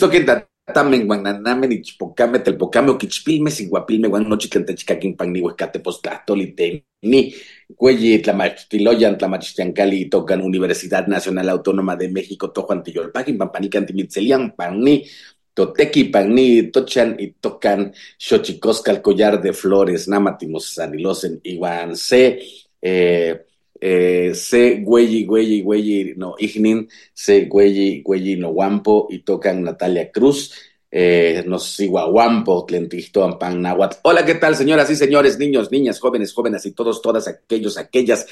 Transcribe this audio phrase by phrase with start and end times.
[0.00, 0.24] Tenitztoquen
[0.66, 7.34] tatamen guananamen ichpocame telpocame oquichpilme siguapilme guan nochi tlen techcaquin panni huescate postlahtoli teni
[7.76, 15.04] cuelli tlamachtiloyan tlamachtiancali tocan Universidad Nacional Autónoma de México tojuan tiyolpaquin pampanican timitzelian panni
[15.52, 22.40] Toteki, Pagni, Tochan y Tocan, Xochicosca, collar de flores, Námatimos, Sanilosen, Iguan, Se,
[22.80, 23.49] eh,
[23.80, 30.10] eh, Se, Güeyi, Güeyi, Güeyi, no, Ignin, Se, Güeyi, Güeyi, no, Guampo, y tocan Natalia
[30.12, 30.54] Cruz,
[30.90, 33.98] eh, nos Guampo, Tlentixto, Ampan, Nahuatl.
[34.02, 38.26] Hola, ¿qué tal, señoras y señores, niños, niñas, jóvenes, jóvenes y todos, todas aquellos, aquellas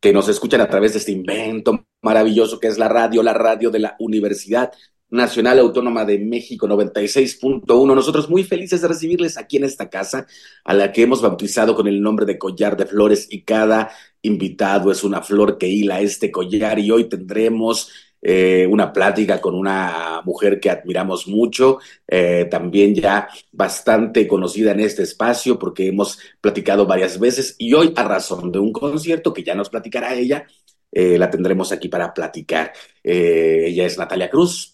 [0.00, 3.70] que nos escuchan a través de este invento maravilloso que es la radio, la radio
[3.70, 4.72] de la Universidad
[5.14, 7.94] Nacional Autónoma de México 96.1.
[7.94, 10.26] Nosotros muy felices de recibirles aquí en esta casa,
[10.64, 13.90] a la que hemos bautizado con el nombre de Collar de Flores y cada
[14.22, 17.90] invitado es una flor que hila este collar y hoy tendremos
[18.26, 21.78] eh, una plática con una mujer que admiramos mucho,
[22.08, 27.92] eh, también ya bastante conocida en este espacio porque hemos platicado varias veces y hoy
[27.94, 30.46] a razón de un concierto que ya nos platicará ella,
[30.90, 32.72] eh, la tendremos aquí para platicar.
[33.02, 34.73] ella es Natalia Cruz.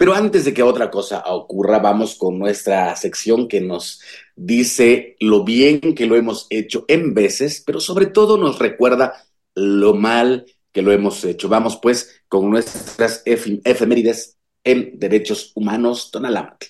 [0.00, 4.00] Pero antes de que otra cosa ocurra, vamos con nuestra sección que nos
[4.34, 9.12] dice lo bien que lo hemos hecho en veces, pero sobre todo nos recuerda
[9.54, 11.50] lo mal que lo hemos hecho.
[11.50, 16.68] Vamos pues con nuestras efemérides en derechos humanos, Tonalámatl.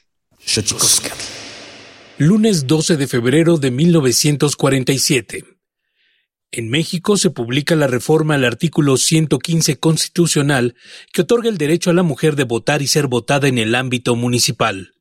[2.18, 5.59] Lunes 12 de febrero de 1947.
[6.52, 10.74] En México se publica la reforma al artículo 115 constitucional
[11.12, 14.16] que otorga el derecho a la mujer de votar y ser votada en el ámbito
[14.16, 14.94] municipal.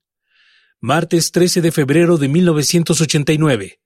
[0.80, 3.80] Martes 13 de febrero de 1989.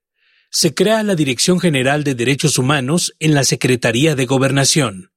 [0.52, 5.13] Se crea la Dirección General de Derechos Humanos en la Secretaría de Gobernación.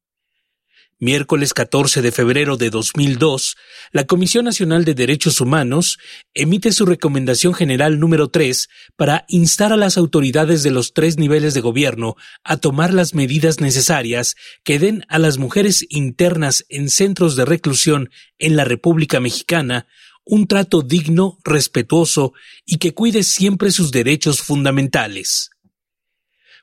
[0.98, 3.56] Miércoles 14 de febrero de 2002,
[3.92, 5.98] la Comisión Nacional de Derechos Humanos
[6.32, 11.52] emite su recomendación general número 3 para instar a las autoridades de los tres niveles
[11.52, 17.36] de gobierno a tomar las medidas necesarias que den a las mujeres internas en centros
[17.36, 18.08] de reclusión
[18.38, 19.86] en la República Mexicana
[20.24, 22.32] un trato digno, respetuoso
[22.64, 25.50] y que cuide siempre sus derechos fundamentales.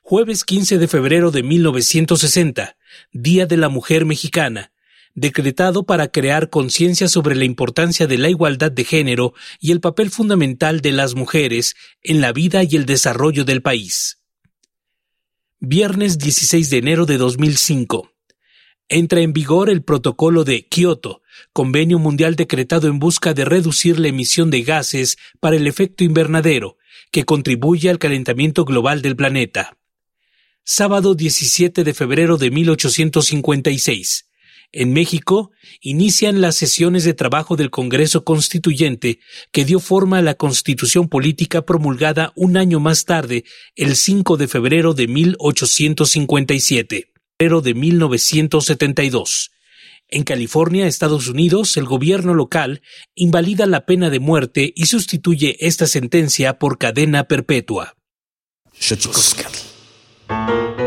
[0.06, 2.76] Jueves 15 de febrero de 1960,
[3.14, 4.70] Día de la Mujer Mexicana,
[5.14, 10.10] decretado para crear conciencia sobre la importancia de la igualdad de género y el papel
[10.10, 14.18] fundamental de las mujeres en la vida y el desarrollo del país.
[15.58, 18.12] Viernes 16 de enero de 2005.
[18.90, 21.22] Entra en vigor el protocolo de Kioto,
[21.54, 26.76] convenio mundial decretado en busca de reducir la emisión de gases para el efecto invernadero,
[27.10, 29.78] que contribuye al calentamiento global del planeta.
[30.64, 34.26] Sábado 17 de febrero de 1856.
[34.72, 39.20] En México, inician las sesiones de trabajo del Congreso Constituyente,
[39.52, 43.44] que dio forma a la Constitución Política promulgada un año más tarde,
[43.76, 49.50] el 5 de febrero de 1857 de 1972.
[50.08, 52.82] En California, Estados Unidos, el gobierno local
[53.14, 57.96] invalida la pena de muerte y sustituye esta sentencia por cadena perpetua.
[60.28, 60.83] Xochicóscatl.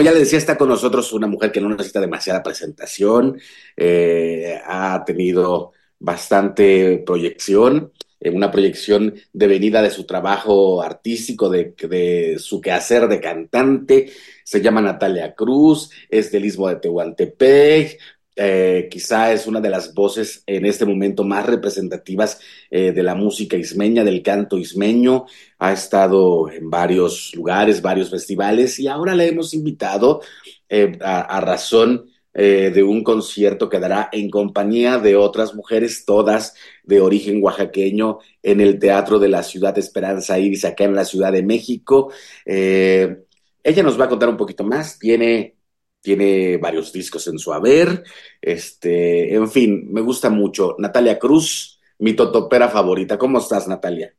[0.00, 3.38] Como ya le decía, está con nosotros una mujer que no necesita demasiada presentación,
[3.76, 12.38] eh, ha tenido bastante proyección, eh, una proyección devenida de su trabajo artístico, de, de,
[12.38, 14.10] su quehacer de cantante.
[14.42, 17.98] Se llama Natalia Cruz, es del Istmo de Tehuantepec,
[18.36, 23.14] eh, quizá es una de las voces en este momento más representativas eh, de la
[23.14, 25.26] música ismeña, del canto ismeño.
[25.58, 30.22] Ha estado en varios lugares, varios festivales y ahora le hemos invitado
[30.68, 37.00] eh, a, razón de un concierto que dará en compañía de otras mujeres, todas de
[37.00, 41.42] origen oaxaqueño, en el Teatro de la Ciudad Esperanza Iris, acá en la Ciudad de
[41.42, 42.12] México.
[42.46, 44.98] ella nos va a contar un poquito más.
[44.98, 45.59] Tiene
[46.00, 48.04] tiene varios discos en su haber,
[48.40, 50.76] este, en fin, me gusta mucho.
[50.78, 53.18] Natalia Cruz, mi totopera favorita.
[53.18, 54.14] ¿Cómo estás, Natalia?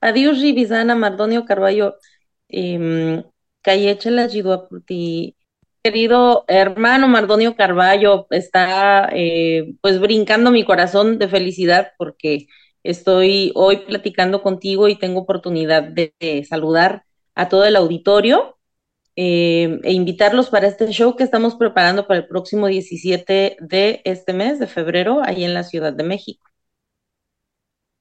[0.00, 1.96] Adiós, Ribizana, Mardonio Carballo,
[2.48, 3.24] eh,
[4.04, 4.28] la
[4.86, 5.36] ti.
[5.82, 12.46] Querido hermano Mardonio Carballo, está eh, pues brincando mi corazón de felicidad porque
[12.84, 17.04] estoy hoy platicando contigo y tengo oportunidad de saludar
[17.34, 18.58] a todo el auditorio
[19.16, 24.32] eh, e invitarlos para este show que estamos preparando para el próximo 17 de este
[24.32, 26.48] mes, de febrero, ahí en la Ciudad de México.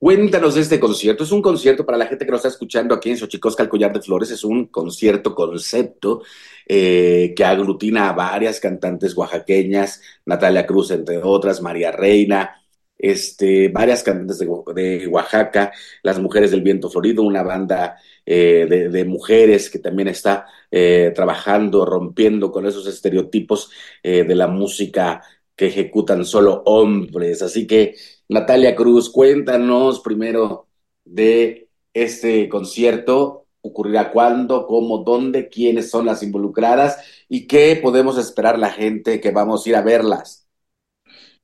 [0.01, 1.23] Cuéntanos este concierto.
[1.23, 3.93] Es un concierto para la gente que nos está escuchando aquí en Xochicosca, el Collar
[3.93, 4.31] de Flores.
[4.31, 6.23] Es un concierto concepto
[6.67, 12.60] eh, que aglutina a varias cantantes oaxaqueñas, Natalia Cruz, entre otras, María Reina,
[13.01, 15.71] este, varias cantantes de, Oaxaca,
[16.03, 21.85] las Mujeres del Viento Florido, una banda eh, de, mujeres que también está eh, trabajando,
[21.85, 23.71] rompiendo con esos estereotipos
[24.03, 25.21] eh, de la música
[25.55, 27.41] que ejecutan solo hombres.
[27.41, 27.95] Así que,
[28.29, 30.67] Natalia Cruz, cuéntanos primero
[31.03, 33.47] de este concierto.
[33.63, 36.97] ¿Ocurrirá cuándo, cómo, dónde, quiénes son las involucradas
[37.29, 40.40] y qué podemos esperar la gente que vamos a ir a verlas?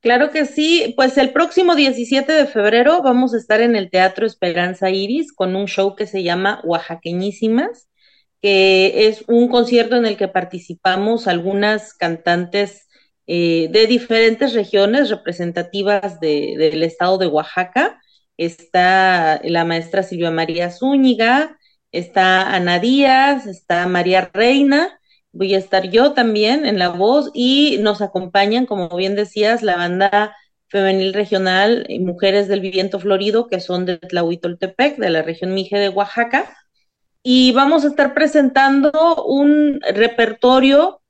[0.01, 4.25] Claro que sí, pues el próximo 17 de febrero vamos a estar en el Teatro
[4.25, 7.89] Esperanza Iris con un show que se llama Oaxaqueñísimas,
[8.41, 12.87] que es un concierto en el que participamos algunas cantantes
[13.25, 17.99] eh, de diferentes regiones representativas del estado de Oaxaca.
[18.37, 21.57] Está la maestra Silvia María Zúñiga,
[21.91, 24.97] está Ana Díaz, está María Reina
[25.31, 29.77] voy a estar yo también en la voz y nos acompañan, como bien decías, la
[29.77, 30.35] banda
[30.69, 35.89] femenil regional Mujeres del Viento Florido, que son de Tlahuitoltepec, de la región Mije de
[35.89, 36.55] Oaxaca.
[37.23, 41.01] Y vamos a estar presentando un repertorio,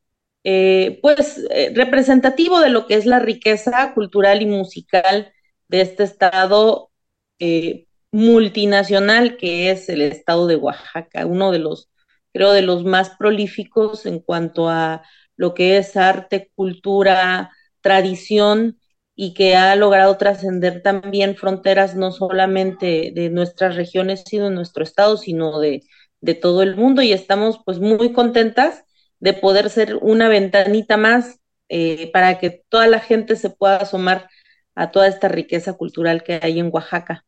[0.43, 5.31] eh, pues, eh, representativo de lo que es la riqueza cultural y musical
[5.67, 6.91] de este estado
[7.39, 11.89] eh, multinacional que es el estado de Oaxaca, uno de los
[12.37, 15.01] creo, de los más prolíficos en cuanto a
[15.37, 17.51] lo que es arte, cultura,
[17.81, 18.79] tradición
[19.15, 24.83] y que ha logrado trascender también fronteras no solamente de nuestras regiones, sino de nuestro
[24.83, 25.83] estado, sino de,
[26.21, 28.83] de todo el mundo y estamos pues muy contentas
[29.19, 34.29] de poder ser una ventanita más eh, para que toda la gente se pueda asomar
[34.75, 37.25] a toda esta riqueza cultural que hay en Oaxaca.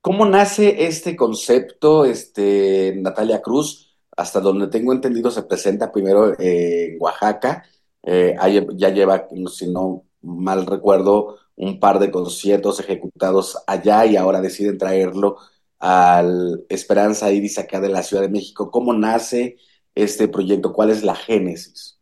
[0.00, 3.93] ¿Cómo nace este concepto, este, Natalia Cruz?
[4.16, 7.64] Hasta donde tengo entendido, se presenta primero en Oaxaca.
[8.02, 8.36] Eh,
[8.76, 14.78] ya lleva, si no mal recuerdo, un par de conciertos ejecutados allá y ahora deciden
[14.78, 15.38] traerlo
[15.78, 18.70] al Esperanza Iris acá de la Ciudad de México.
[18.70, 19.56] ¿Cómo nace
[19.94, 20.72] este proyecto?
[20.72, 21.98] ¿Cuál es la génesis?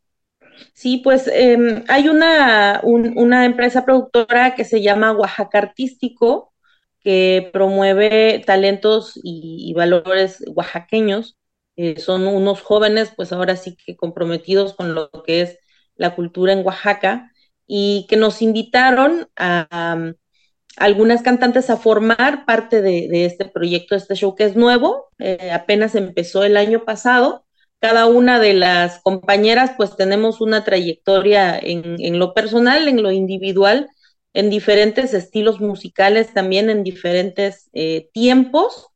[0.75, 6.53] Sí, pues em, hay una, una empresa productora que se llama Oaxaca Artístico,
[7.01, 11.37] que promueve talentos y valores oaxaqueños
[11.83, 15.59] eh, son unos jóvenes, pues ahora sí que comprometidos con lo que es
[15.97, 17.33] la cultura en Oaxaca
[17.67, 20.13] y que nos invitaron a,
[20.77, 25.97] algunas cantantes a formar parte de, este proyecto, este show que es nuevo, eh, apenas
[25.97, 27.45] empezó el año pasado.
[27.81, 33.89] Cada una de las compañeras pues tenemos una trayectoria en, lo personal, en lo individual,
[34.35, 38.92] en diferentes estilos musicales, también en diferentes eh, tiempos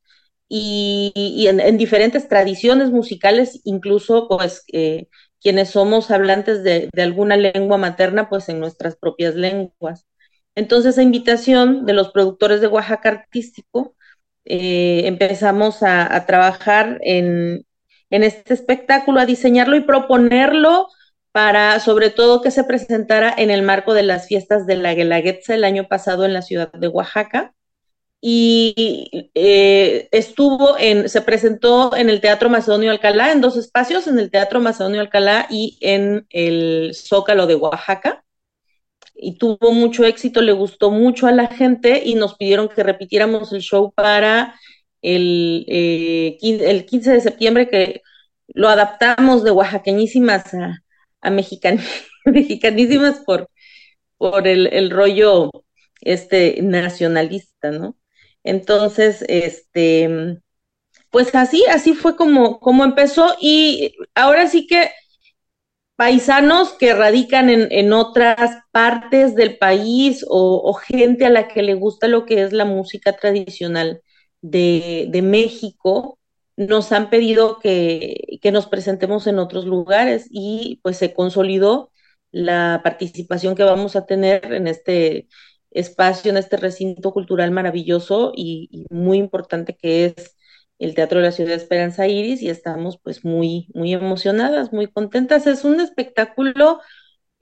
[0.49, 5.09] y, en, diferentes tradiciones musicales, incluso pues eh,
[5.41, 10.07] quienes somos hablantes de, alguna lengua materna, pues en nuestras propias lenguas.
[10.55, 13.97] Entonces, a invitación de los productores de Oaxaca Artístico,
[14.45, 17.67] eh, empezamos a, trabajar en,
[18.11, 20.89] en, este espectáculo, a diseñarlo y proponerlo
[21.33, 25.55] para, sobre todo, que se presentara en el marco de las fiestas de la Guelaguetza
[25.55, 27.56] el año pasado en la ciudad de Oaxaca
[28.21, 34.19] y eh, estuvo en, se presentó en el Teatro Macedonio Alcalá, en dos espacios, en
[34.19, 38.25] el Teatro Macedonio Alcalá y en el Zócalo de Oaxaca.
[39.15, 43.53] Y tuvo mucho éxito, le gustó mucho a la gente y nos pidieron que repitiéramos
[43.53, 44.55] el show para
[45.03, 48.03] el, eh, el 15 de septiembre, que
[48.49, 50.83] lo adaptamos de oaxaqueñísimas a,
[51.23, 51.31] a
[52.27, 53.49] mexicanísimas por,
[54.19, 55.51] por el, el rollo
[56.01, 57.97] este nacionalista, ¿no?
[58.47, 60.39] Entonces, este,
[61.11, 64.91] pues así, así fue como, como empezó y ahora sí que
[65.97, 71.75] paisanos que radican en, en otras partes del país o, gente a la que le
[71.75, 74.03] gusta lo que es la música tradicional
[74.43, 76.19] de, de México,
[76.57, 81.93] nos han pedido que, que, nos presentemos en otros lugares y pues se consolidó
[82.31, 85.29] la participación que vamos a tener en este
[85.71, 90.37] espacio, en este recinto cultural maravilloso y, muy importante que es
[90.79, 94.89] el Teatro de la Ciudad de Esperanza Iris y estamos pues muy, muy emocionadas, muy
[94.89, 95.47] contentas.
[95.47, 96.81] Es un espectáculo,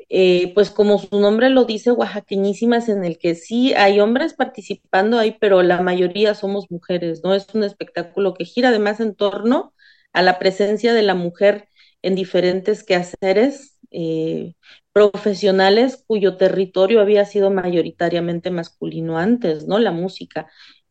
[0.08, 5.18] eh, pues como su nombre lo dice, oaxaqueñísimas, en el que sí hay hombres participando
[5.18, 7.34] ahí, pero la mayoría somos mujeres, ¿no?
[7.34, 9.74] Es un espectáculo que gira además en torno
[10.12, 11.68] a la presencia de la mujer
[12.02, 14.54] en diferentes quehaceres, eh,
[14.94, 19.78] profesionales cuyo territorio había sido mayoritariamente masculino antes, ¿no?
[19.80, 20.48] La música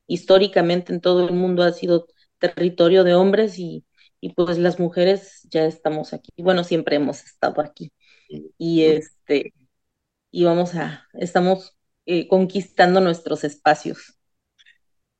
[0.07, 2.07] históricamente en todo el mundo ha sido
[2.39, 3.85] territorio de hombres y,
[4.21, 6.31] y pues las mujeres ya estamos aquí.
[6.37, 7.91] Bueno, siempre hemos estado aquí.
[8.57, 9.53] Y este,
[10.31, 14.19] y vamos a, estamos eh, conquistando nuestros espacios.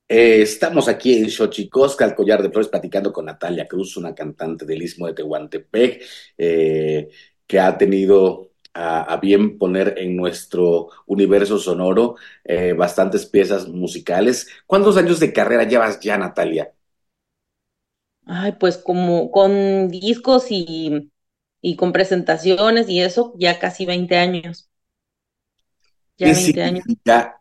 [0.07, 4.65] Eh, estamos aquí en Xochicosca, el collar de flores, platicando con Natalia Cruz, una cantante
[4.65, 6.03] del Istmo de Tehuantepec,
[6.37, 7.09] eh,
[7.47, 14.47] que ha tenido a, a, bien poner en nuestro universo sonoro eh, bastantes piezas musicales.
[14.67, 16.73] ¿Cuántos años de carrera llevas ya, Natalia?
[18.25, 21.11] Ay, pues como con discos y,
[21.61, 24.69] y con presentaciones y eso, ya casi 20 años.
[26.17, 26.85] Ya ¿Qué, 20 significa, años.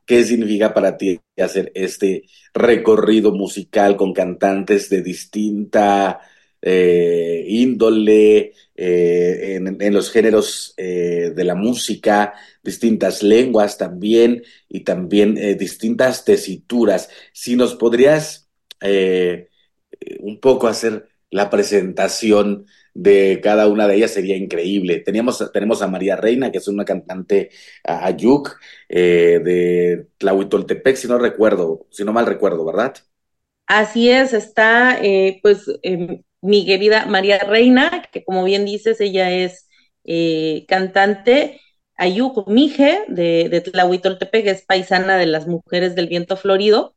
[0.07, 6.21] ¿Qué significa para ti hacer este recorrido musical con cantantes de distinta
[6.63, 15.35] eh, índole, eh, en, los géneros eh, de la música, distintas lenguas también y también
[15.59, 17.11] distintas tesituras.
[17.33, 18.49] Si nos podrías
[20.21, 25.01] un poco hacer la presentación de cada una de ellas sería increíble.
[25.01, 27.51] Teníamos, tenemos a María Reina, que es una cantante
[27.85, 32.95] ayuk eh, de Tlahuitoltepec, si no recuerdo, si no mal recuerdo, ¿verdad?
[33.67, 34.99] Así es, está
[35.41, 39.69] pues eh, mi querida María Reina, que como bien dices, ella es
[40.05, 41.61] eh, cantante
[41.97, 46.97] Ayuk Mije de, de Tlahuitoltepec, es paisana de las mujeres del viento florido.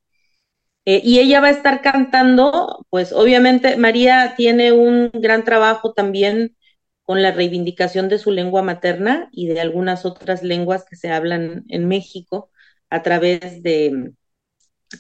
[0.86, 6.56] Eh, y ella va a estar cantando, pues obviamente María tiene un gran trabajo también
[7.04, 11.66] con la reivindicación de su lengua materna y de algunas otras lenguas que se hablan
[11.70, 12.52] en México
[12.90, 14.14] a través de,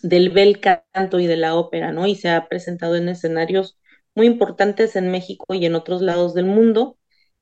[0.01, 2.07] del bel canto y de la ópera, ¿no?
[2.07, 3.77] Y se ha presentado en escenarios
[4.15, 6.97] muy importantes en México y en otros lados del mundo.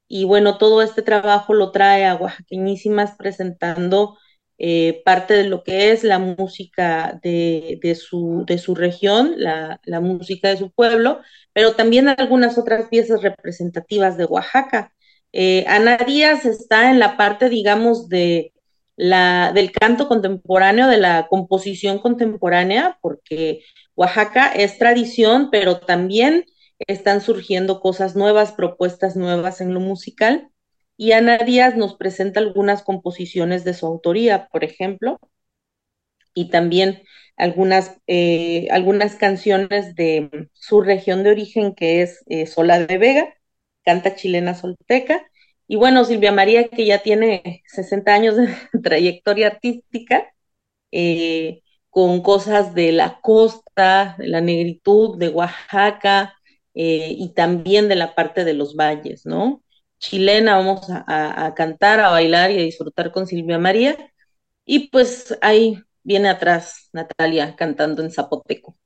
[0.08, 4.18] Y bueno, todo este trabajo lo trae a Oaxaqueñísimas presentando
[4.58, 9.82] eh, parte de lo que es la música de, de, su, de su región, la,
[9.84, 11.22] la, música de su pueblo,
[11.54, 14.94] pero también algunas otras piezas representativas de Oaxaca.
[15.32, 18.54] Eh, Ana Díaz está en la parte, digamos, de
[18.96, 23.64] la, del canto contemporáneo, de la composición contemporánea, porque
[23.96, 26.46] Oaxaca es tradición, pero también
[26.80, 30.50] están surgiendo cosas nuevas, propuestas nuevas en lo musical.
[30.98, 35.20] Y Ana Díaz nos presenta algunas composiciones de su autoría, por ejemplo,
[36.34, 37.04] y también
[37.38, 43.34] algunas, eh, algunas canciones de su región de origen, que es eh, Sola de Vega,
[43.84, 45.26] canta chilena solteca.
[45.68, 48.50] Y bueno, Silvia María, que ya tiene 60 años de
[48.84, 50.34] trayectoria artística,
[50.92, 56.36] eh, con cosas de la costa, de la negritud, de Oaxaca,
[56.76, 59.64] eh, y también de la parte de los valles, ¿no?
[60.00, 63.98] Chilena, vamos a, a, a, cantar, a bailar y a disfrutar con Silvia María.
[64.66, 68.78] Y pues ahí viene atrás Natalia cantando en zapoteco,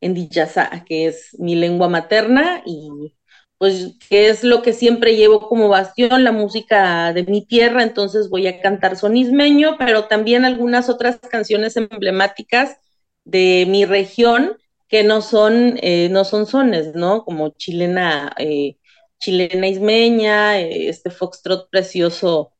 [0.00, 3.14] en Diyaza, que es mi lengua materna y
[3.58, 8.30] pues que es lo que siempre llevo como bastión, la música de mi tierra, entonces
[8.30, 12.76] voy a cantar sonismeño, pero también algunas otras canciones emblemáticas
[13.24, 14.56] de mi región
[14.88, 17.24] que no son, eh, no son sones, ¿no?
[17.24, 18.78] Como chilena, eh,
[19.18, 22.52] chilena ismeña, eh, este foxtrot precioso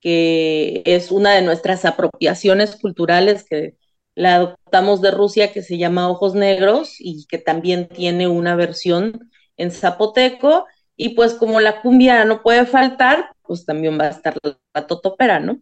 [0.00, 3.76] que es una de nuestras apropiaciones culturales que
[4.14, 9.30] la adoptamos de Rusia que se llama Ojos Negros y que también tiene una versión
[9.56, 10.66] en zapoteco.
[10.96, 14.36] Y pues como la cumbia no puede faltar, pues también va a estar
[14.74, 15.60] la totopera, ¿no?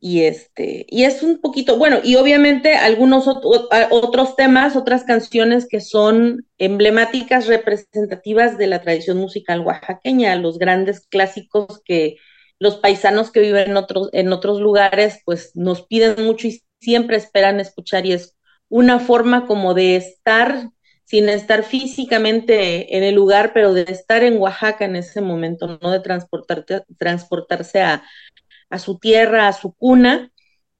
[0.00, 5.80] Y este, y es un poquito, bueno, y obviamente algunos otros temas, otras canciones que
[5.80, 12.16] son emblemáticas, representativas de la tradición musical oaxaqueña, los grandes clásicos que
[12.60, 17.16] los paisanos que viven en otros, en otros lugares, pues nos piden mucho y siempre
[17.16, 18.36] esperan escuchar, y es
[18.68, 20.70] una forma como de estar
[21.04, 25.90] sin estar físicamente en el lugar, pero de estar en Oaxaca en ese momento, no
[25.90, 28.02] de transportarse a,
[28.70, 30.32] a su tierra, a su cuna.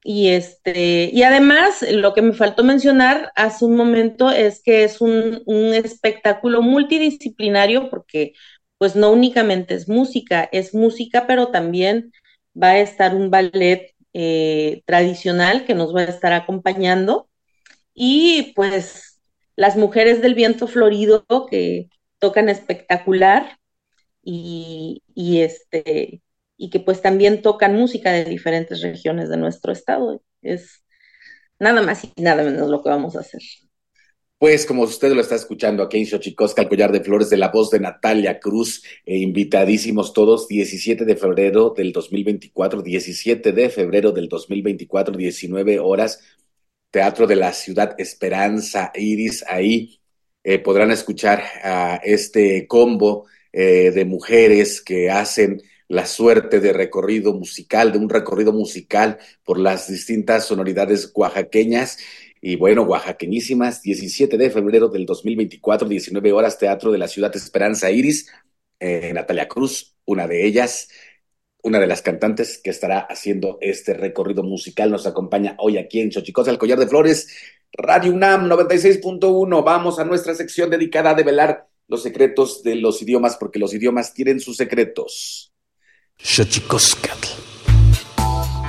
[0.02, 5.00] Y este, y además, lo que me faltó mencionar hace un momento es que es
[5.00, 5.42] un,
[5.74, 8.32] espectáculo multidisciplinario, porque
[8.78, 12.12] pues no únicamente es música, es música, pero también
[12.60, 17.28] va a estar un ballet eh, tradicional que nos va a estar acompañando.
[17.94, 19.20] Y pues
[19.56, 23.58] las mujeres del viento florido que tocan espectacular
[24.22, 26.22] y, y este
[26.58, 30.22] y que pues también tocan música de diferentes regiones de nuestro estado.
[30.42, 30.82] Es
[31.58, 33.40] nada más y nada menos lo que vamos a hacer.
[34.38, 37.48] Pues como usted lo está escuchando aquí en Xochicosca, el collar de flores de la
[37.48, 44.12] voz de Natalia Cruz, e invitadísimos todos, 17 de febrero del 2024, 17 de febrero
[44.12, 46.20] del 2024, 19 horas,
[46.90, 50.00] Teatro de la Ciudad Esperanza Iris, ahí
[50.44, 57.32] eh, podrán escuchar a este combo eh, de mujeres que hacen la suerte de recorrido
[57.32, 61.98] musical, de un recorrido musical por las distintas sonoridades oaxaqueñas.
[62.40, 67.90] Y bueno, oaxaqueñísimas, 17 de febrero del 2024, 19 horas, Teatro de la Ciudad Esperanza
[67.90, 68.30] Iris.
[68.80, 70.88] Eh, Natalia Cruz, una de ellas,
[71.62, 76.10] una de las cantantes que estará haciendo este recorrido musical, nos acompaña hoy aquí en
[76.10, 77.28] Chochicosa, el Collar de Flores,
[77.72, 79.64] Radio UNAM 96.1.
[79.64, 84.14] Vamos a nuestra sección dedicada a develar los secretos de los idiomas, porque los idiomas
[84.14, 85.52] tienen sus secretos.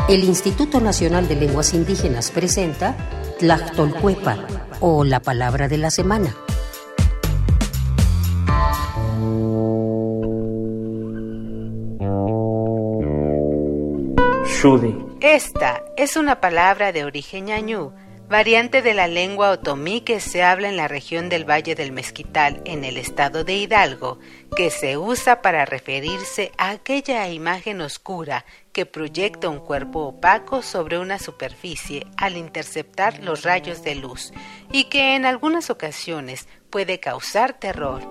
[0.07, 2.95] El Instituto Nacional de Lenguas Indígenas presenta
[3.39, 4.45] Tlactolcuepa
[4.79, 6.35] o la palabra de la semana.
[15.21, 17.93] Esta es una palabra de origen ñañú
[18.29, 22.61] variante de la lengua otomí que se habla en la región del Valle del Mezquital,
[22.63, 24.19] en el estado de Hidalgo,
[24.55, 30.99] que se usa para referirse a aquella imagen oscura que proyecta un cuerpo opaco sobre
[30.99, 34.31] una superficie al interceptar los rayos de luz
[34.71, 38.03] y que en algunas ocasiones puede causar terror.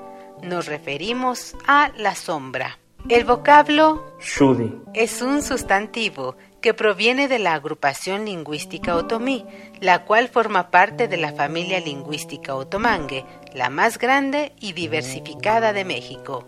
[0.43, 2.79] Nos referimos a la sombra.
[3.09, 9.45] El vocablo Shudi es un sustantivo que proviene de la agrupación lingüística otomí,
[9.81, 15.85] la cual forma parte de la familia lingüística otomangue, la más grande y diversificada de
[15.85, 16.45] México.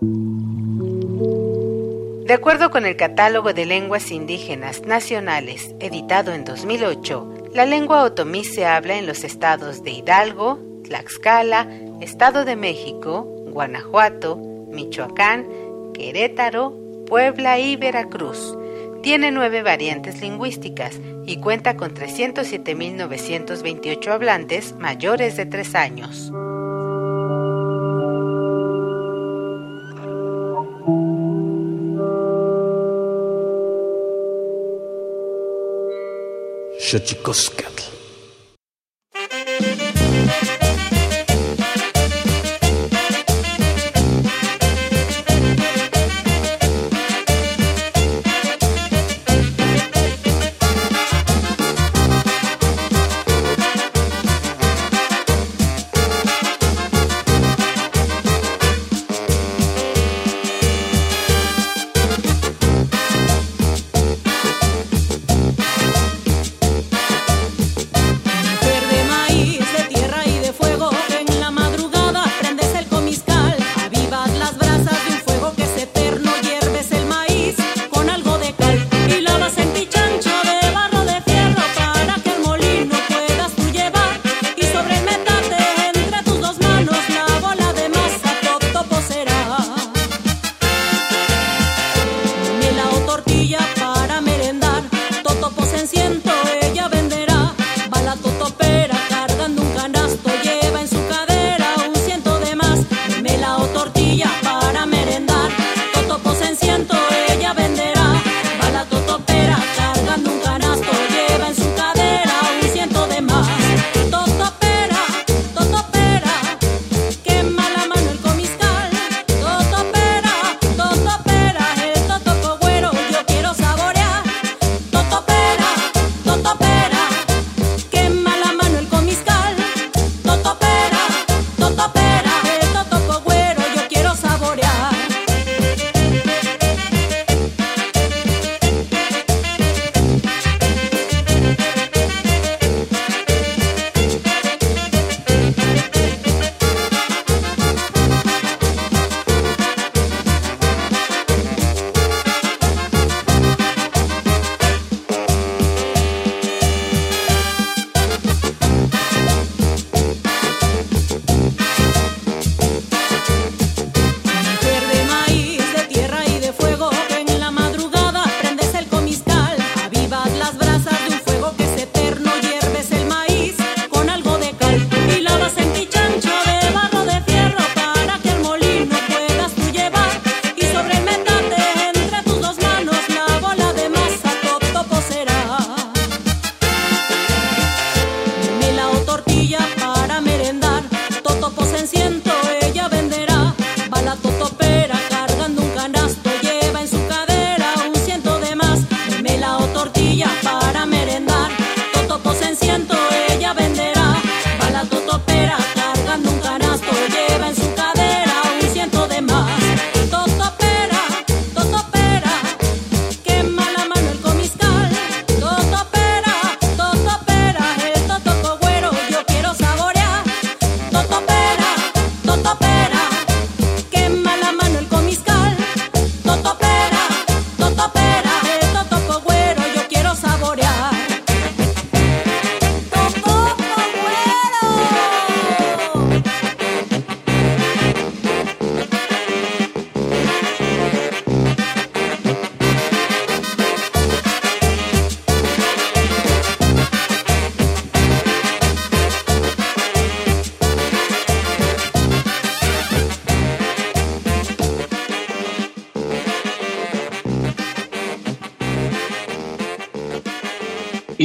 [2.30, 8.44] De acuerdo con el Catálogo de Lenguas Indígenas Nacionales, editado en 2008, la lengua otomí
[8.44, 11.66] se habla en los estados de Hidalgo, Tlaxcala,
[12.00, 15.46] Estado de México, Guanajuato, Michoacán,
[15.92, 18.56] Querétaro, Puebla y Veracruz.
[19.02, 26.30] Tiene nueve variantes lingüísticas y cuenta con 307.928 hablantes mayores de tres años.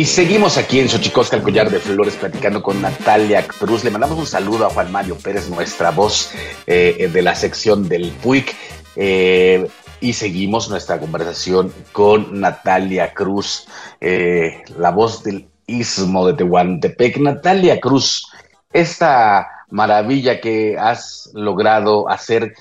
[0.05, 3.83] Seguimos aquí en Xochicosca, el collar de flores, platicando con Natalia Cruz.
[3.83, 6.31] Le mandamos un saludo a Juan Mario Pérez, nuestra voz
[6.67, 8.55] eh, de la sección del PUIC.
[8.95, 9.67] Eh,
[9.99, 13.67] y seguimos nuestra conversación con Natalia Cruz,
[13.99, 17.17] eh, la voz del Istmo de Tehuantepec.
[17.17, 18.27] Natalia Cruz,
[18.71, 22.53] esta maravilla que has logrado hacer,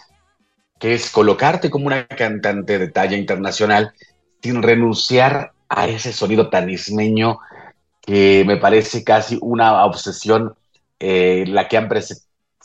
[0.78, 3.92] que es colocarte como una cantante de talla internacional
[4.42, 7.40] sin renunciar a ese sonido tan ismeño
[8.00, 10.54] que me parece casi una obsesión
[11.00, 11.88] eh, la que han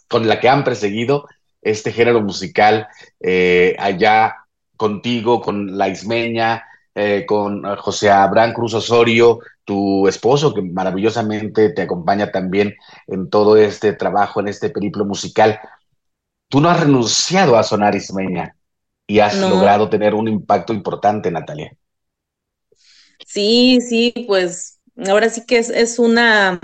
[0.08, 1.28] con la que han perseguido
[1.62, 2.88] este género musical
[3.20, 4.36] eh, allá
[4.78, 6.64] contigo, con la ismeña,
[6.96, 12.76] eh, con José Abraham Cruz Osorio, tu esposo, que maravillosamente te acompaña también
[13.08, 15.60] en todo este trabajo, en este periplo musical.
[16.48, 18.56] Tú no has renunciado a sonar ismeña
[19.06, 21.76] y has logrado tener un impacto importante, Natalia.
[23.30, 26.60] Sí, sí, pues ahora sí que es, es una,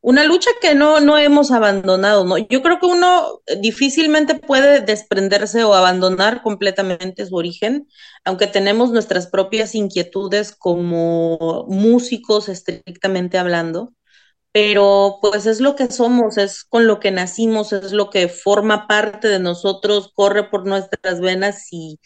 [0.00, 2.38] una lucha que no, no hemos abandonado, ¿no?
[2.38, 7.86] Yo creo que uno difícilmente puede desprenderse o abandonar completamente su origen,
[8.24, 13.94] aunque tenemos nuestras propias inquietudes como músicos estrictamente hablando,
[14.52, 18.88] pero pues es lo que somos, es con lo que nacimos, es lo que forma
[18.88, 22.00] parte de nosotros, corre por nuestras venas y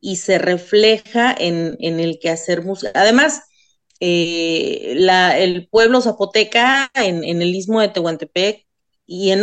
[0.00, 2.92] y se refleja en, en el quehacer musical.
[2.94, 3.42] Además,
[4.00, 8.66] eh, la, el pueblo zapoteca en, en, el istmo de Tehuantepec
[9.06, 9.42] y en,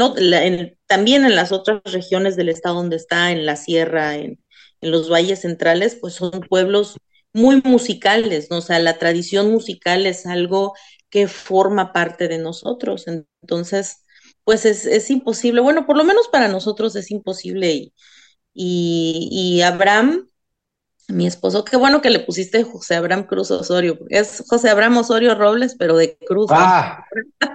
[0.88, 4.39] también en las otras regiones del estado donde está, en la sierra, en,
[4.82, 6.98] los valles centrales, pues son pueblos
[7.34, 8.58] muy musicales, ¿no?
[8.60, 10.74] O sea, la tradición musical es algo
[11.10, 13.06] que forma parte de nosotros.
[13.08, 14.04] Entonces,
[14.43, 17.91] pues es, es imposible, bueno, por lo menos para nosotros es imposible.
[18.54, 20.30] Y, y Abraham,
[21.08, 25.36] mi esposo, qué bueno que le pusiste José Abraham Cruz Osorio, es José Abraham Osorio
[25.36, 26.50] Robles, pero de Cruz.
[26.52, 27.06] Ah,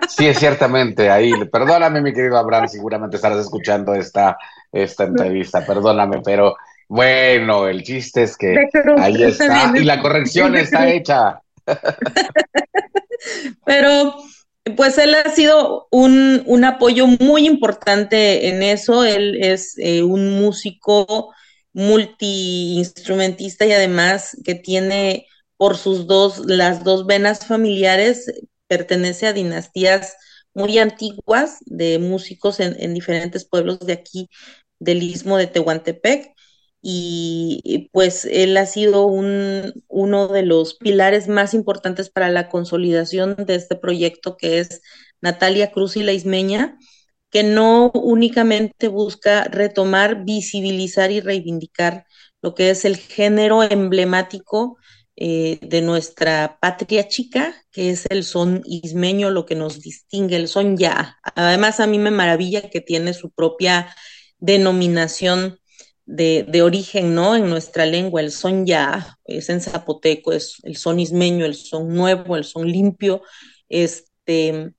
[0.09, 4.39] sí, es ciertamente, ahí, perdóname mi querido Abraham, seguramente estarás escuchando esta,
[4.73, 6.57] esta entrevista, perdóname, pero
[6.89, 8.57] bueno, el chiste es que
[8.99, 11.43] ahí está, y la corrección está hecha.
[13.65, 14.15] pero
[14.77, 20.41] pues él ha sido un, un apoyo muy importante en eso, él es eh, un
[20.41, 21.35] músico
[21.73, 28.33] multiinstrumentista y además que tiene por sus dos, las dos venas familiares,
[28.67, 30.17] pertenece a dinastías
[30.55, 34.29] muy antiguas de músicos en, diferentes pueblos de aquí
[34.79, 36.33] del istmo de Tehuantepec.
[36.85, 43.37] Y pues él ha sido un, uno de los pilares más importantes para la consolidación
[43.37, 44.83] de este proyecto que es
[45.21, 46.77] Natalia Cruz y la Ismeña,
[47.33, 52.05] que no únicamente busca retomar, visibilizar y reivindicar
[52.43, 54.77] lo que es el género emblemático
[55.17, 60.47] eh, de nuestra patria chica, que es el son ismeño, lo que nos distingue, el
[60.47, 61.17] son ya.
[61.35, 63.95] Además, a mí me maravilla que tiene su propia
[64.39, 65.59] denominación
[66.05, 67.35] de, de, origen, ¿no?
[67.35, 71.95] En nuestra lengua, el son ya, es en zapoteco, es el son ismeño, el son
[71.95, 73.23] nuevo, el son limpio,
[73.71, 74.75] este,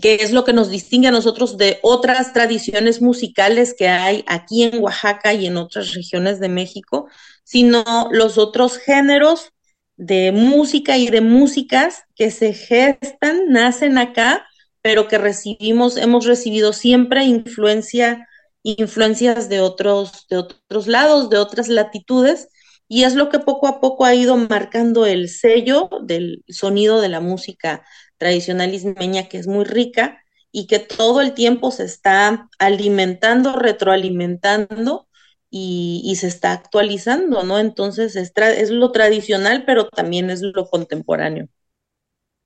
[0.00, 4.64] que es lo que nos distingue a nosotros de otras tradiciones musicales que hay aquí
[4.64, 7.08] en Oaxaca y en otras regiones de México,
[7.44, 9.50] sino los otros géneros
[9.96, 14.46] de música y de músicas que se gestan, nacen acá,
[14.82, 18.28] pero que recibimos, hemos recibido siempre influencia,
[18.62, 22.48] influencias de otros, de otros lados, de otras latitudes,
[22.88, 27.08] y es lo que poco a poco ha ido marcando el sello del sonido de
[27.08, 27.84] la música
[28.18, 30.22] tradicional ismeña que es muy rica
[30.52, 35.08] y que todo el tiempo se está alimentando, retroalimentando
[35.50, 37.58] y, se está actualizando, ¿no?
[37.58, 41.48] Entonces es, lo tradicional, pero también es lo contemporáneo.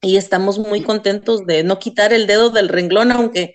[0.01, 3.55] Y estamos muy contentos de no quitar el dedo del renglón, aunque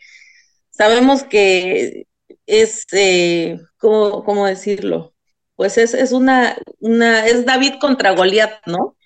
[0.71, 2.07] sabemos que
[2.47, 5.12] es, eh, ¿cómo, decirlo?
[5.55, 8.97] Pues es, es una, una, es David contra Goliat, ¿no?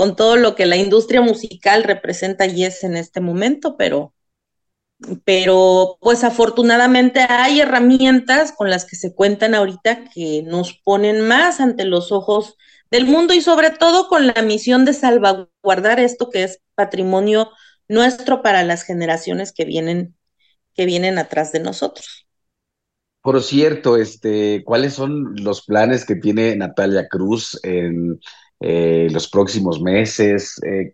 [0.00, 4.14] con todo lo que la industria musical representa y es en este momento, pero,
[5.26, 11.60] pero pues afortunadamente hay herramientas con las que se cuentan ahorita que nos ponen más
[11.60, 12.56] ante los ojos
[12.90, 17.50] del mundo y sobre todo con la misión de salvaguardar esto que es patrimonio
[17.86, 20.16] nuestro para las generaciones que vienen
[20.74, 22.26] que vienen atrás de nosotros.
[23.22, 28.18] Por cierto, este, ¿cuáles son los planes que tiene Natalia Cruz en
[28.60, 30.92] eh, los próximos meses, eh,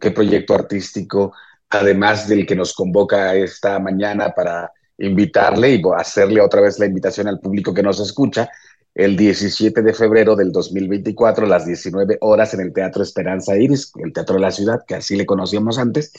[0.00, 1.32] qué, proyecto artístico,
[1.70, 7.28] además del que nos convoca esta mañana para invitarle y hacerle otra vez la invitación
[7.28, 8.48] al público que nos escucha,
[8.92, 13.92] el 17 de febrero del 2024 a las 19 horas en el Teatro Esperanza Iris,
[14.02, 16.12] el Teatro de la Ciudad, que así le conocíamos antes,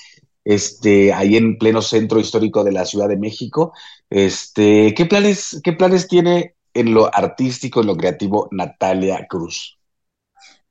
[0.48, 3.74] este, ahí en pleno centro histórico de la Ciudad de México.
[4.10, 9.78] Este, ¿qué planes, qué planes tiene en lo artístico, en lo creativo Natalia Cruz?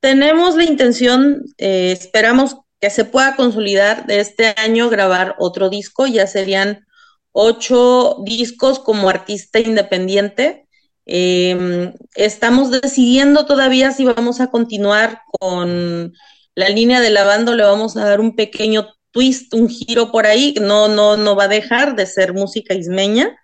[0.01, 6.27] Tenemos la intención, eh, esperamos que se pueda consolidar este año grabar otro disco, ya
[6.27, 6.87] serían
[7.33, 10.67] ocho discos como artista independiente.
[11.05, 16.15] Em, estamos decidiendo todavía si vamos a continuar con
[16.55, 20.55] la línea de lavando, le vamos a dar un pequeño twist, un giro por ahí,
[20.61, 23.35] no, no, no va a dejar de ser música ismeña,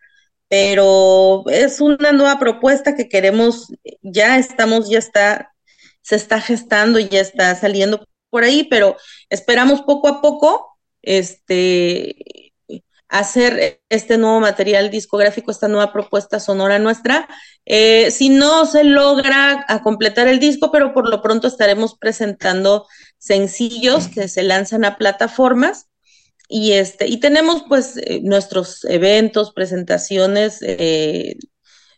[0.48, 5.54] pero es una nueva propuesta que queremos, ya estamos, ya está,
[6.02, 8.98] se está gestando, y ya está saliendo por ahí, pero
[9.30, 12.52] esperamos poco a poco, este,
[13.08, 17.28] hacer este nuevo material discográfico, esta nueva propuesta sonora nuestra.
[17.64, 22.86] Eh, si no se logra completar el disco, pero por lo pronto estaremos presentando
[23.22, 25.86] sencillos que se lanzan a plataformas.
[26.48, 31.36] Y este y tenemos pues eh, nuestros eventos, presentaciones, eh,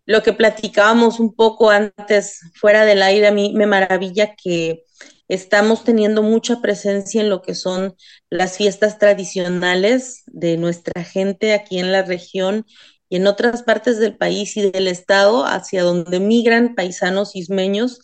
[0.07, 4.85] lo que platicábamos un poco antes fuera del aire, a mí me maravilla que
[5.27, 7.97] estamos teniendo mucha presencia en lo que son
[8.29, 12.67] las fiestas tradicionales de nuestra gente aquí en la región
[13.09, 18.01] y en otras partes del país y del estado hacia donde migran paisanos ismeños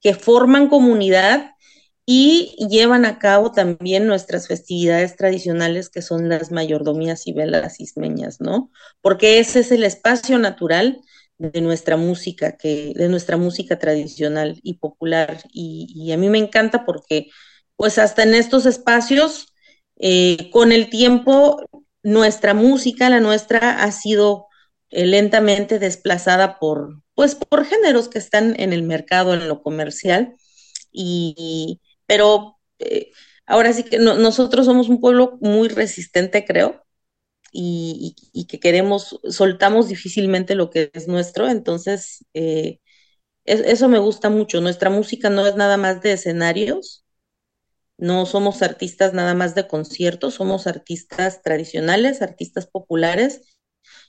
[0.00, 1.52] que forman comunidad
[2.10, 8.40] y llevan a cabo también nuestras festividades tradicionales que son las mayordomías y velas ismeñas,
[8.40, 8.70] ¿no?
[9.02, 11.02] Porque ese es el espacio natural
[11.36, 15.42] de nuestra música, que, de nuestra música tradicional y popular.
[15.52, 17.26] Y, a mí me encanta porque,
[17.76, 19.52] pues hasta en estos espacios,
[19.98, 21.62] eh, con el tiempo,
[22.02, 24.46] nuestra música, la nuestra, ha sido
[24.88, 30.36] eh, lentamente desplazada por, pues, por géneros que están en el mercado, en lo comercial.
[30.90, 33.12] Y, pero eh,
[33.46, 36.84] ahora sí que nosotros somos un pueblo muy resistente, creo,
[37.52, 42.80] y, que queremos, soltamos difícilmente lo que es nuestro, entonces eh,
[43.44, 44.60] eso me gusta mucho.
[44.60, 47.04] Nuestra música no es nada más de escenarios,
[47.98, 53.42] no somos artistas nada más de conciertos, somos artistas tradicionales, artistas populares,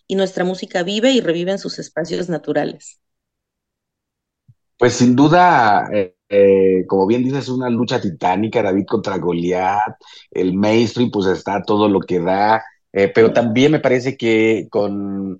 [0.07, 3.01] y nuestra música vive y revive en sus espacios naturales.
[4.77, 9.95] Pues sin duda, eh, eh, como bien dices, es una lucha titánica, David contra Goliat,
[10.31, 12.63] el mainstream pues está todo lo que da,
[12.93, 15.39] eh, pero también me parece que con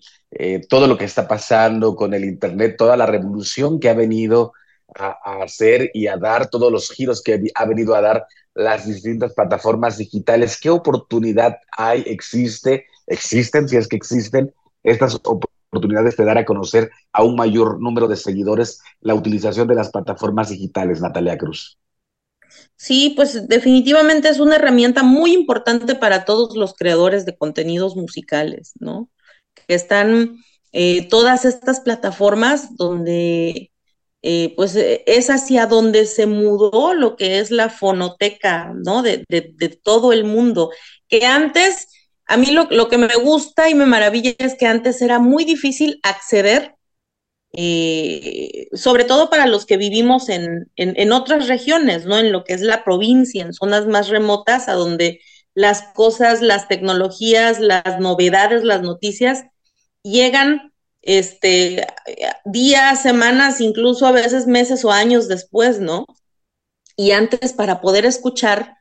[0.69, 4.53] todo lo que está pasando, con el Internet, toda la revolución que ha venido
[4.95, 8.85] a, a, hacer y a dar, todos los giros que ha venido a dar las
[8.85, 15.48] distintas plataformas digitales, ¿qué oportunidad hay, existe, existen, si es que existen, estas oportunidades?
[15.69, 19.91] Oportunidades de dar a conocer a un mayor número de seguidores la utilización de las
[19.91, 21.77] plataformas digitales, Natalia Cruz.
[22.75, 28.73] Sí, pues definitivamente es una herramienta muy importante para todos los creadores de contenidos musicales,
[28.79, 29.09] ¿no?
[29.67, 30.37] Que están
[30.71, 33.71] eh, todas estas plataformas donde,
[34.23, 39.03] eh, pues es hacia donde se mudó lo que es la fonoteca, ¿no?
[39.03, 40.71] De todo el mundo,
[41.07, 41.87] que antes
[42.29, 45.99] a mí lo, que me gusta y me maravilla es que antes era muy difícil
[46.03, 46.75] acceder,
[47.53, 52.19] eh, sobre todo para los que vivimos en, en, otras regiones, ¿no?
[52.19, 55.21] En lo que es la provincia, en zonas más remotas, a donde
[55.55, 59.45] las cosas, las tecnologías, las novedades, las noticias
[60.03, 60.71] llegan
[61.01, 61.87] este,
[62.45, 66.05] días, semanas, incluso a veces meses o años después, ¿no?
[66.95, 68.77] Y antes para poder escuchar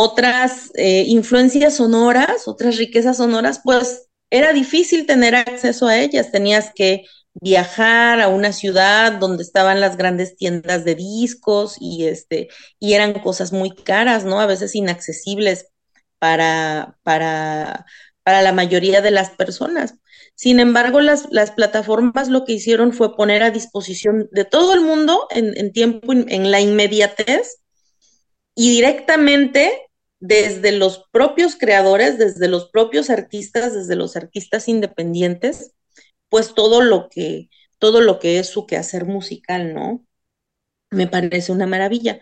[0.00, 6.30] otras eh, influencias sonoras, otras riquezas sonoras, pues era difícil tener acceso a ellas.
[6.30, 7.02] Tenías que
[7.34, 13.14] viajar a una ciudad donde estaban las grandes tiendas de discos y este y eran
[13.14, 14.38] cosas muy caras, ¿no?
[14.38, 15.66] A veces inaccesibles
[16.20, 17.84] para, para,
[18.22, 19.94] para la mayoría de las personas.
[20.36, 24.80] Sin embargo, las, las, plataformas lo que hicieron fue poner a disposición de todo el
[24.80, 27.62] mundo en, en tiempo, en la inmediatez
[28.54, 29.87] y directamente
[30.20, 35.72] desde los propios creadores, desde los propios artistas, desde los artistas independientes,
[36.28, 37.48] pues todo lo que,
[37.78, 40.04] todo lo que es su quehacer musical, ¿no?
[40.90, 42.20] Me parece una maravilla.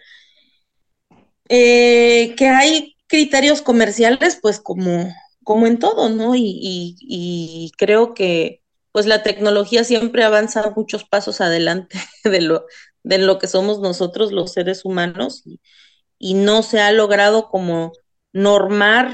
[1.49, 5.13] Eh, que hay criterios comerciales, pues como,
[5.45, 6.35] como en todo, ¿no?
[6.37, 12.67] Y, creo que pues la tecnología siempre avanza muchos pasos adelante de lo,
[13.03, 15.45] de lo que somos nosotros los seres humanos.
[16.19, 17.93] Y no se ha logrado como
[18.33, 19.13] normar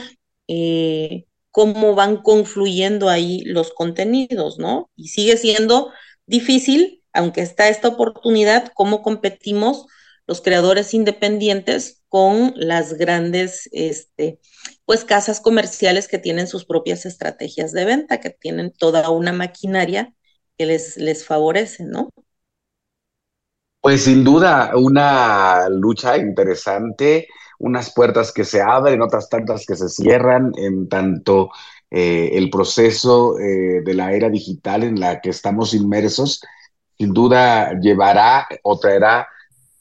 [0.49, 4.91] eh, cómo van confluyendo ahí los contenidos, ¿no?
[4.97, 5.91] Y sigue siendo
[6.27, 9.87] difícil aunque está esta oportunidad, cómo competimos
[10.27, 14.39] los creadores independientes con las grandes, este,
[14.85, 20.15] pues casas comerciales que tienen sus propias estrategias de venta, que tienen toda una maquinaria
[20.57, 22.11] que les, les favorece, ¿no?
[23.83, 27.27] Pues sin duda, una lucha interesante,
[27.59, 31.51] unas puertas que se abren, otras tantas que se cierran, en tanto
[31.91, 36.41] eh, el proceso eh, de la era digital en la que estamos inmersos,
[36.97, 39.27] sin duda llevará o traerá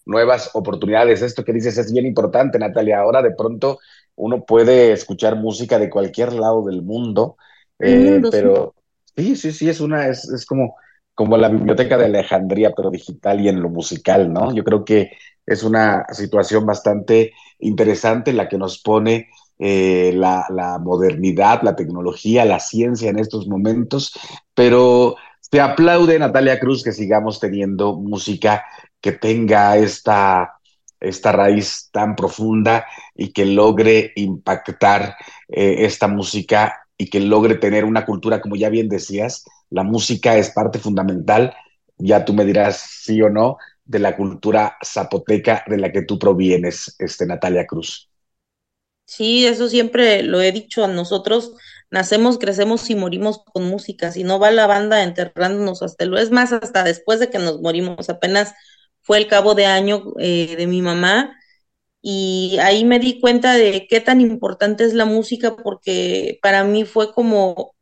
[0.08, 1.22] nuevas oportunidades.
[1.22, 3.02] Esto que dices es bien importante, Natalia.
[3.02, 3.78] Ahora de pronto
[4.16, 7.38] uno puede escuchar música de cualquier lado del mundo,
[7.78, 8.74] eh, pero
[9.16, 10.76] sí, sí, sí, es una, es, es como
[11.16, 14.54] como la biblioteca de Alejandría, pero digital y en lo musical, ¿no?
[14.54, 15.12] Yo creo que
[15.46, 22.60] es una situación bastante interesante la que nos pone eh, la, modernidad, la tecnología, la
[22.60, 24.14] ciencia en estos momentos,
[24.56, 25.16] pero
[25.50, 28.66] te aplaude Natalia Cruz que sigamos teniendo música
[29.00, 30.54] que tenga esta,
[31.00, 35.16] esta raíz tan profunda y que logre impactar
[35.50, 40.38] eh, esta música y que logre tener una cultura, como ya bien decías, la música
[40.38, 41.54] es parte fundamental,
[41.98, 46.20] ya tú me dirás sí o no, de la cultura zapoteca de la que tú
[46.20, 48.10] provienes, este, Natalia Cruz.
[49.06, 51.54] Sí, eso siempre lo he dicho, nosotros
[51.90, 56.32] nacemos, crecemos y morimos con música, si no va la banda enterrándonos hasta lo es
[56.32, 58.54] más, hasta después de que nos morimos, apenas
[59.02, 61.38] fue el cabo de año eh, de mi mamá
[62.02, 66.86] y ahí me di cuenta de qué tan importante es la música porque para mí
[66.86, 67.76] fue como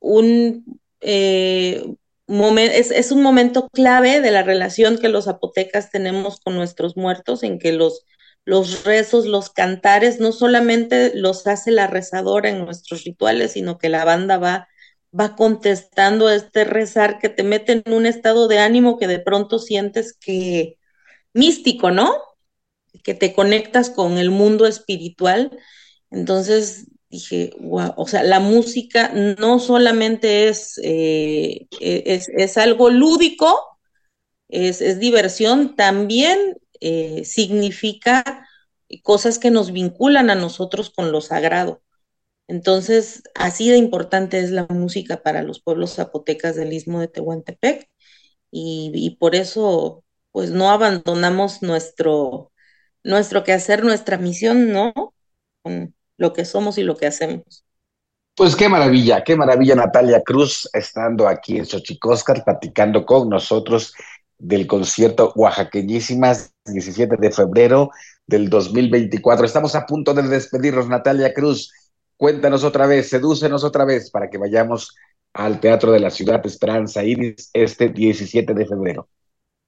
[0.00, 1.84] un eh,
[2.26, 7.58] es, un momento clave de la relación que los zapotecas tenemos con nuestros muertos, en
[7.58, 8.04] que los,
[8.44, 13.88] los rezos, los cantares, no solamente los hace la rezadora en nuestros rituales, sino que
[13.90, 14.68] la banda va,
[15.18, 19.58] va contestando este rezar que te mete en un estado de ánimo que de pronto
[19.58, 20.78] sientes que
[21.34, 22.12] místico, ¿no?
[23.02, 25.56] que te conectas con el mundo espiritual.
[26.10, 33.78] Entonces dije, wow, o sea, la música no solamente es, eh, es, es, algo lúdico,
[34.48, 38.46] es, es diversión, también eh, significa
[39.02, 41.82] cosas que nos vinculan a nosotros con lo sagrado.
[42.48, 47.88] Entonces, así de importante es la música para los pueblos zapotecas del istmo de Tehuantepec
[48.50, 52.52] y, por eso, pues no abandonamos nuestro,
[53.02, 54.92] nuestro quehacer, nuestra misión, ¿no?
[56.16, 57.64] Lo que somos y lo que hacemos.
[58.36, 63.94] Pues qué maravilla, qué maravilla Natalia Cruz estando aquí en Xochicóscar platicando con nosotros
[64.38, 67.90] del concierto Oaxaqueñísimas 17 de febrero
[68.26, 69.46] del 2024.
[69.46, 71.72] Estamos a punto de despedirnos, Natalia Cruz.
[72.16, 74.96] Cuéntanos otra vez, sedúcenos otra vez para que vayamos
[75.32, 79.08] al Teatro de la Ciudad Esperanza Iris este 17 de febrero.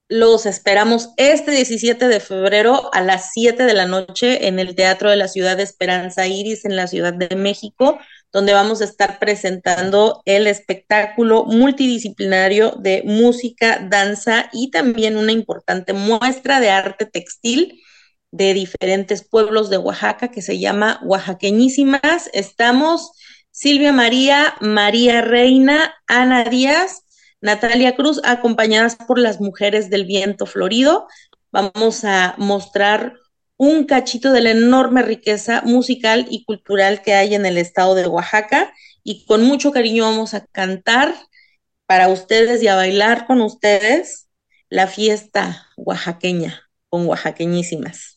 [0.08, 5.10] Los esperamos este 17 de febrero a las 7 de la noche en el Teatro
[5.10, 7.98] de la Ciudad de Esperanza Iris en la Ciudad de México,
[8.32, 15.92] donde vamos a estar presentando el espectáculo multidisciplinario de música, danza y también una importante
[15.92, 17.82] muestra de arte textil
[18.30, 22.30] de diferentes pueblos de Oaxaca que se llama Oaxaqueñísimas.
[22.32, 23.10] Estamos
[23.50, 27.05] Silvia María, María Reina, Ana Díaz,
[27.46, 31.06] Natalia Cruz, acompañadas por las mujeres del viento florido.
[31.52, 33.14] Vamos a mostrar
[33.56, 38.08] un cachito de la enorme riqueza musical y cultural que hay en el estado de
[38.08, 38.74] Oaxaca
[39.04, 41.14] y con mucho cariño vamos a cantar
[41.86, 44.28] para ustedes y a bailar con ustedes
[44.68, 48.15] la fiesta oaxaqueña con oaxaqueñísimas.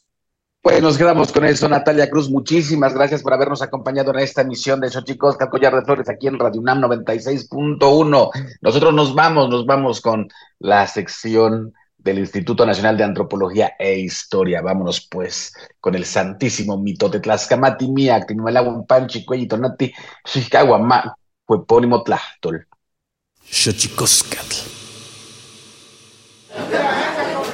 [0.62, 2.30] Pues nos quedamos con eso, Natalia Cruz.
[2.30, 6.38] Muchísimas gracias por habernos acompañado en esta emisión de Xochicos Collar de Flores aquí en
[6.38, 8.30] Radio UNAM 96.1.
[8.60, 10.28] Nosotros nos vamos, nos vamos con
[10.60, 14.62] la sección del Instituto Nacional de Antropología e Historia.
[14.62, 19.93] Vámonos pues con el santísimo mito de Tlaxcamati, Mía, Panchi, Panchi, Cuellito, Nati,
[20.82, 22.68] Ma, Cuepónimo Tlachtol.
[23.49, 24.55] Xochicoscatl.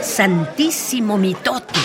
[0.01, 1.84] Santísimo mitote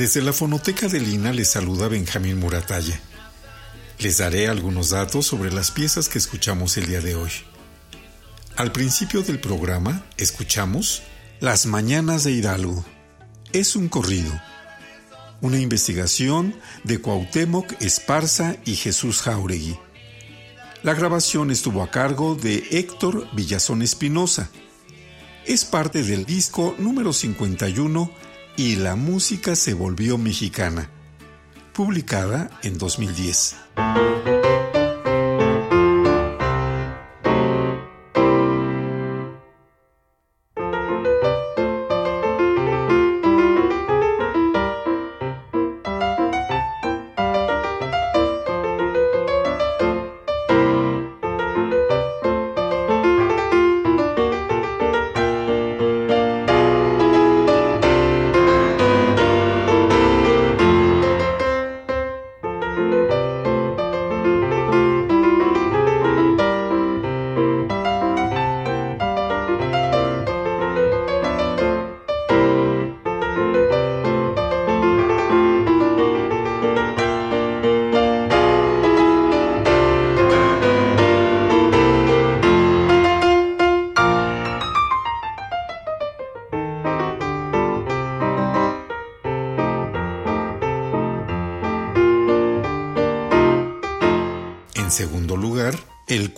[0.00, 2.98] Desde la fonoteca de Lina les saluda Benjamín Muratalla.
[3.98, 7.30] Les daré algunos datos sobre las piezas que escuchamos el día de hoy.
[8.56, 11.02] Al principio del programa escuchamos
[11.38, 12.82] Las Mañanas de Hidalgo.
[13.52, 14.32] Es un corrido.
[15.42, 19.76] Una investigación de Cuauhtémoc Esparza y Jesús Jauregui.
[20.82, 24.48] La grabación estuvo a cargo de Héctor Villazón Espinosa.
[25.44, 28.29] Es parte del disco número 51
[28.60, 30.90] y la música se volvió mexicana,
[31.72, 33.56] publicada en 2010.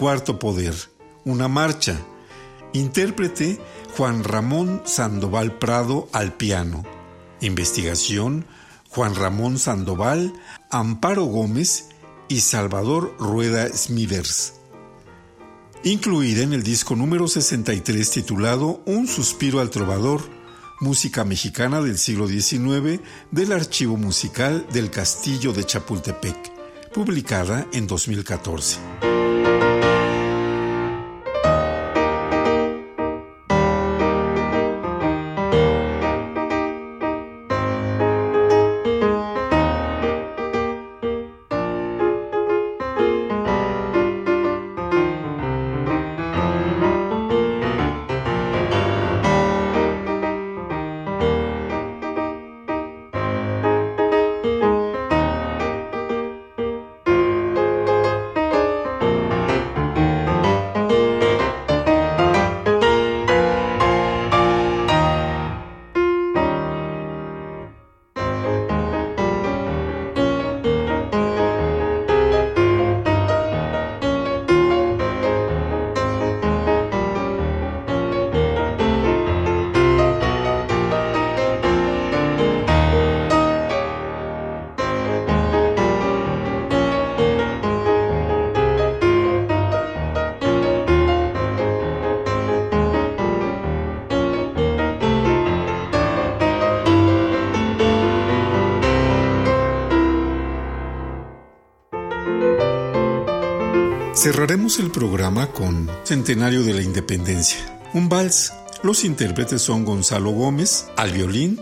[0.02, 0.74] Cuarto Poder,
[1.24, 1.96] una marcha.
[2.72, 3.60] Intérprete
[3.96, 6.82] Juan Ramón Sandoval Prado al piano.
[7.40, 8.44] Investigación
[8.88, 10.32] Juan Ramón Sandoval,
[10.72, 11.90] Amparo Gómez
[12.26, 14.54] y Salvador Rueda Smithers.
[15.84, 20.22] Incluida en el disco número 63 titulado Un suspiro al trovador,
[20.80, 23.00] música mexicana del siglo XIX
[23.30, 28.80] del Archivo Musical del Castillo de Chapultepec, publicada en 2014.
[104.22, 107.58] Cerraremos el programa con Centenario de la Independencia,
[107.92, 108.52] un vals.
[108.84, 111.60] Los intérpretes son Gonzalo Gómez al violín,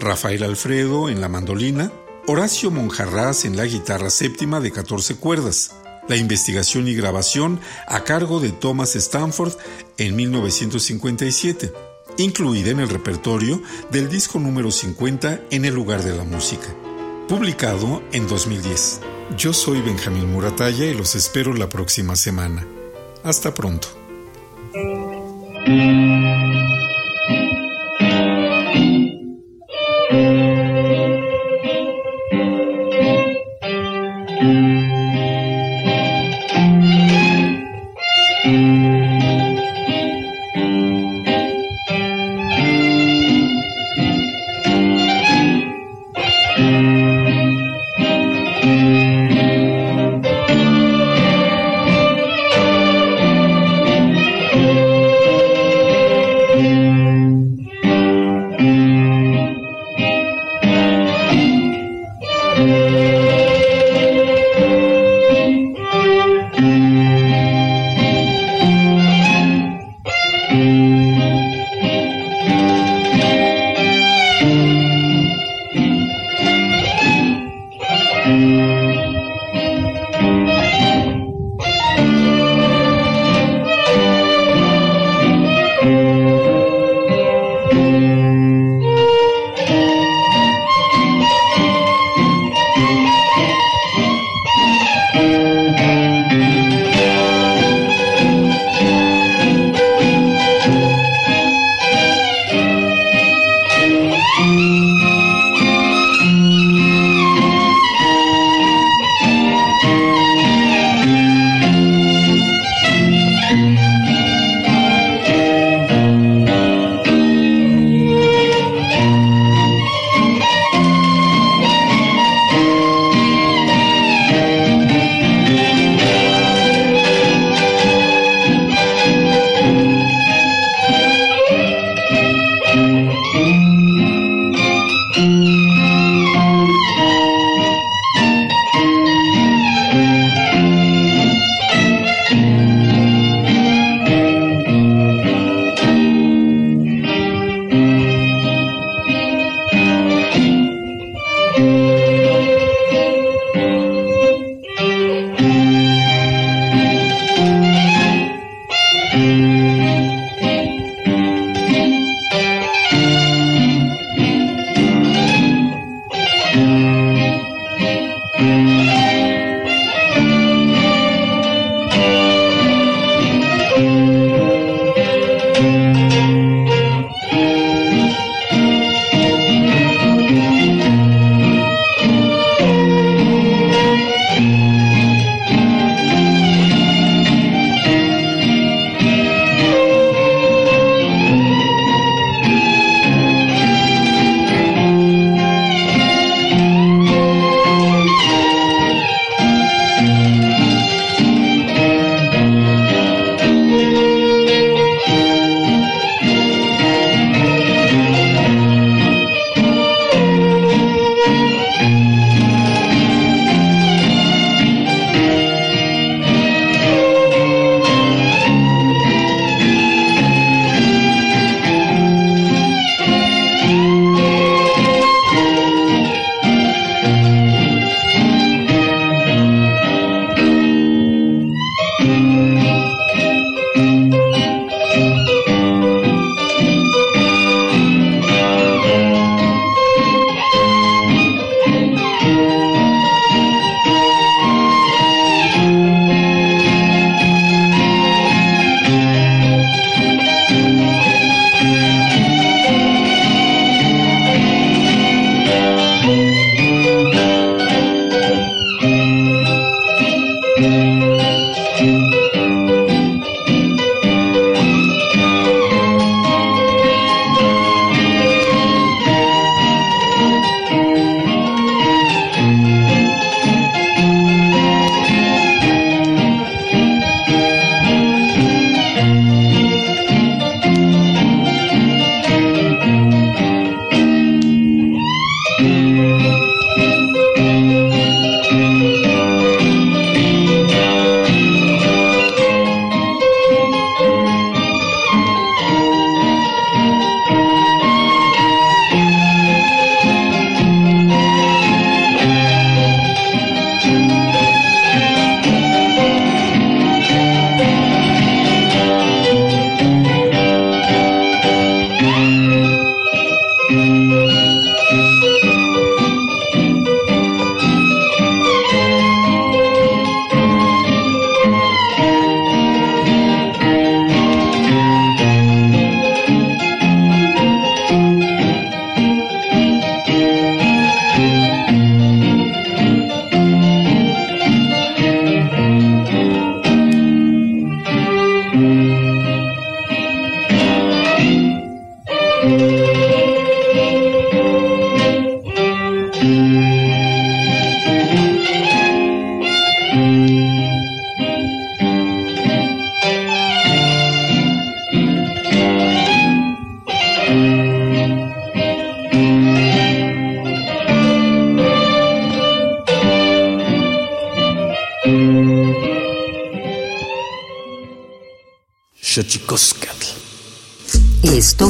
[0.00, 1.92] Rafael Alfredo en la mandolina,
[2.26, 5.72] Horacio Monjarraz en la guitarra séptima de 14 cuerdas.
[6.08, 9.52] La investigación y grabación a cargo de Thomas Stanford
[9.98, 11.74] en 1957,
[12.16, 16.68] incluida en el repertorio del disco número 50 en el lugar de la música,
[17.28, 19.17] publicado en 2010.
[19.36, 22.66] Yo soy Benjamín Muratalla y los espero la próxima semana.
[23.22, 23.88] Hasta pronto.